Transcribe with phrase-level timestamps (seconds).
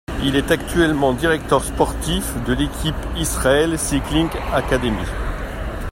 [0.23, 5.05] Il est actuellement directeur sportif de l'équipe Israel Cycling Academy.